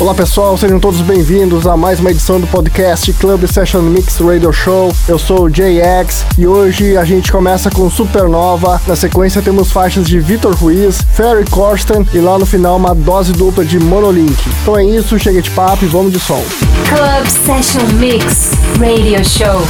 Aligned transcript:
Olá 0.00 0.12
pessoal, 0.12 0.58
sejam 0.58 0.80
todos 0.80 1.00
bem-vindos 1.00 1.68
a 1.68 1.76
mais 1.76 2.00
uma 2.00 2.10
edição 2.10 2.40
do 2.40 2.48
podcast 2.48 3.12
Club 3.12 3.46
Session 3.46 3.80
Mix 3.80 4.18
Radio 4.18 4.52
Show. 4.52 4.92
Eu 5.06 5.20
sou 5.20 5.44
o 5.44 5.50
JX 5.50 6.26
e 6.36 6.48
hoje 6.48 6.96
a 6.96 7.04
gente 7.04 7.30
começa 7.30 7.70
com 7.70 7.88
Supernova. 7.88 8.82
Na 8.88 8.96
sequência 8.96 9.40
temos 9.40 9.70
faixas 9.70 10.06
de 10.06 10.18
Vitor 10.18 10.52
Ruiz, 10.56 11.00
Ferry 11.12 11.48
Corsten 11.48 12.04
e 12.12 12.18
lá 12.18 12.36
no 12.36 12.44
final 12.44 12.76
uma 12.76 12.92
dose 12.92 13.32
dupla 13.32 13.64
de 13.64 13.78
Monolink. 13.78 14.36
Então 14.62 14.76
é 14.76 14.84
isso, 14.84 15.16
chega 15.16 15.40
de 15.40 15.50
papo 15.50 15.84
e 15.84 15.88
vamos 15.88 16.12
de 16.12 16.18
som. 16.18 16.42
Club 16.88 17.26
Session 17.28 17.86
Mix 17.94 18.50
Radio 18.80 19.24
Show. 19.24 19.64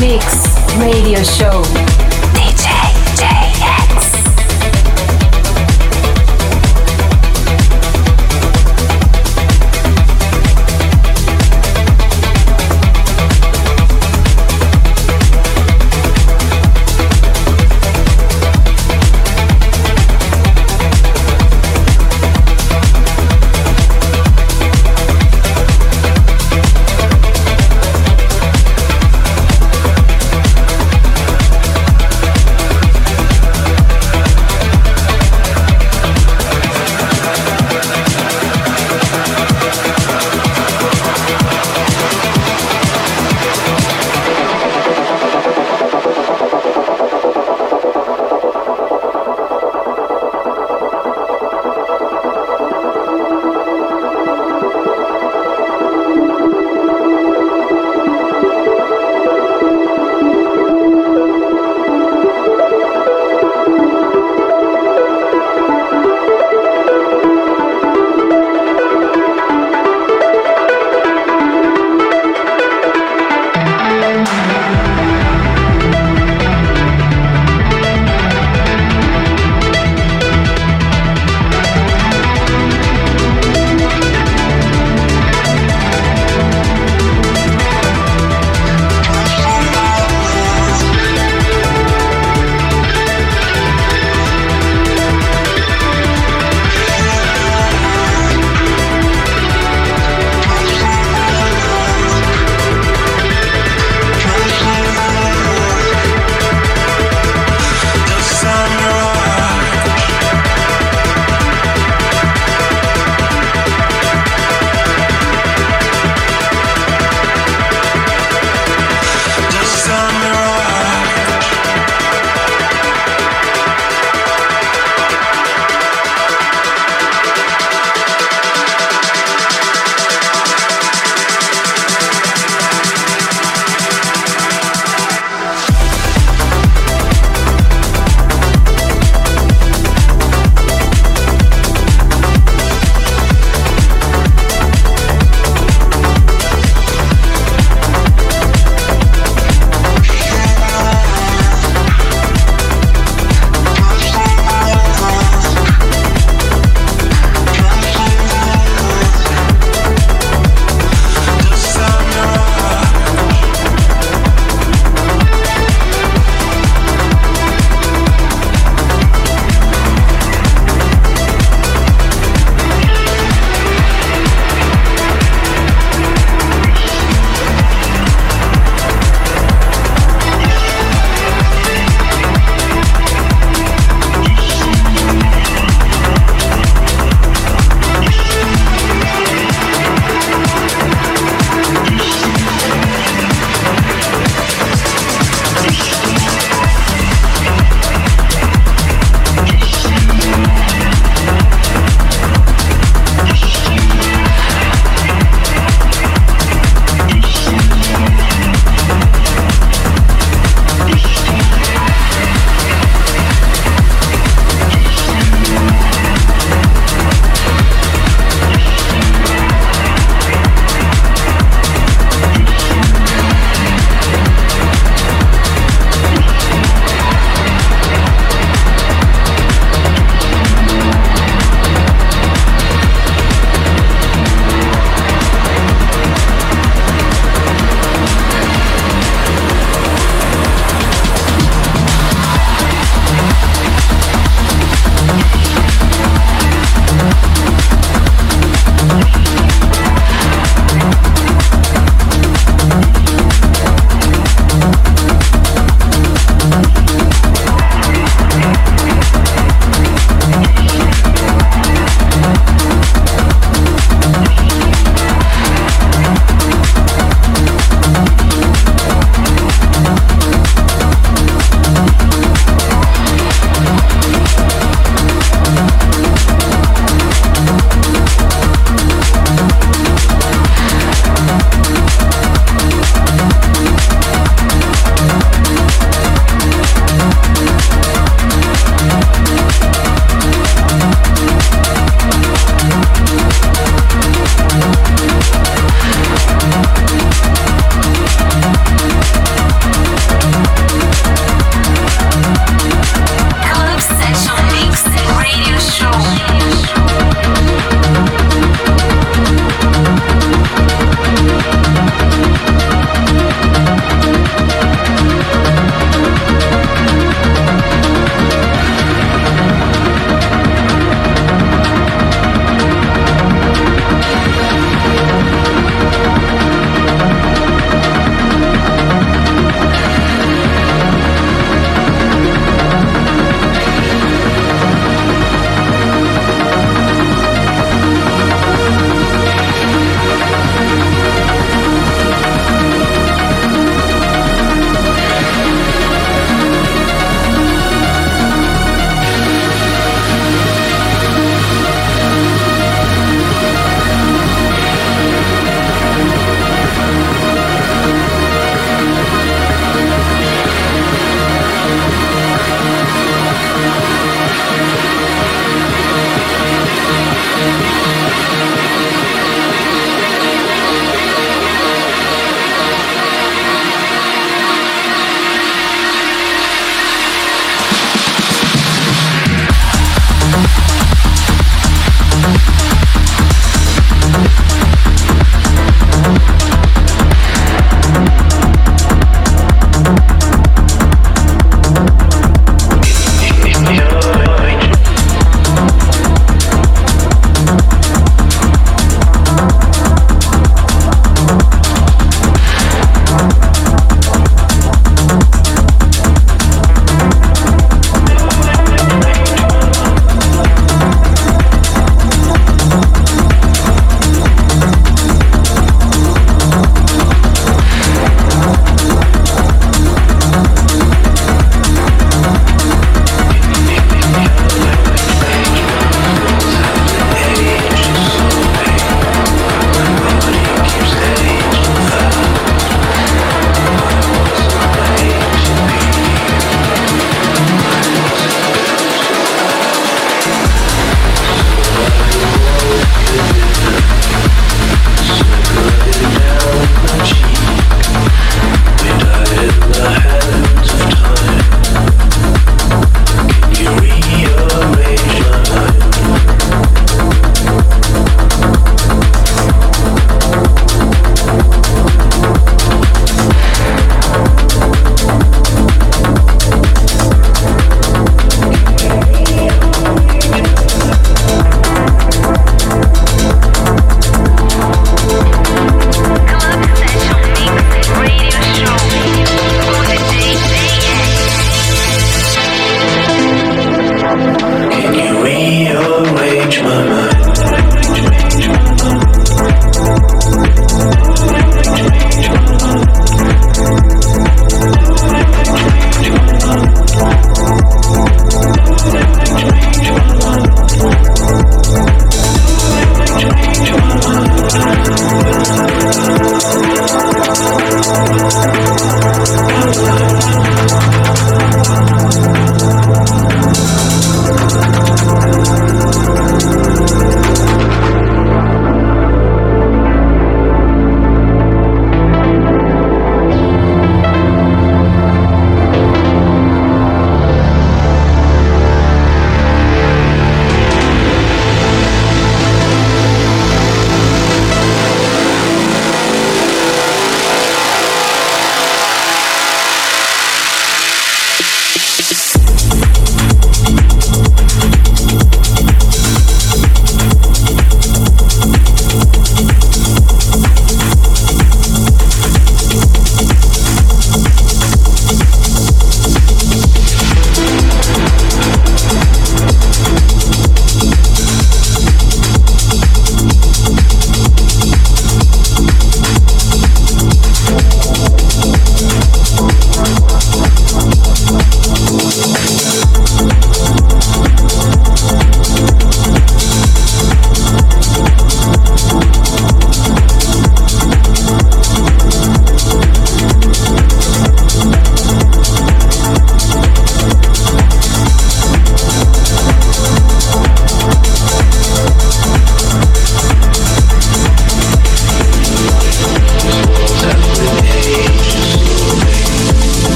Mix 0.00 0.56
Radio 0.78 1.22
Show. 1.22 1.85